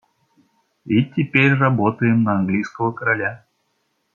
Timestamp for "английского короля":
2.39-3.45